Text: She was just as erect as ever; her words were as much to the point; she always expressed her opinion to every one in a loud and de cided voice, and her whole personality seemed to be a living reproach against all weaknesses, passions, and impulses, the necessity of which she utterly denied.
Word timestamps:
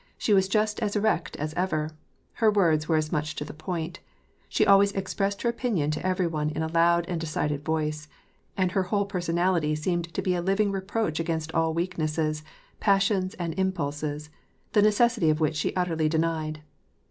She 0.17 0.33
was 0.33 0.47
just 0.47 0.79
as 0.79 0.95
erect 0.95 1.35
as 1.35 1.53
ever; 1.53 1.91
her 2.41 2.49
words 2.49 2.87
were 2.89 2.95
as 2.95 3.11
much 3.11 3.35
to 3.35 3.45
the 3.45 3.53
point; 3.53 3.99
she 4.49 4.65
always 4.65 4.91
expressed 4.93 5.43
her 5.43 5.49
opinion 5.49 5.91
to 5.91 6.03
every 6.03 6.25
one 6.25 6.49
in 6.49 6.63
a 6.63 6.73
loud 6.73 7.05
and 7.07 7.21
de 7.21 7.27
cided 7.27 7.63
voice, 7.63 8.07
and 8.57 8.71
her 8.71 8.81
whole 8.89 9.05
personality 9.05 9.75
seemed 9.75 10.11
to 10.15 10.23
be 10.23 10.33
a 10.33 10.41
living 10.41 10.71
reproach 10.71 11.19
against 11.19 11.53
all 11.53 11.75
weaknesses, 11.75 12.41
passions, 12.79 13.35
and 13.35 13.53
impulses, 13.59 14.31
the 14.73 14.81
necessity 14.81 15.29
of 15.29 15.39
which 15.39 15.55
she 15.55 15.75
utterly 15.75 16.09
denied. 16.09 16.63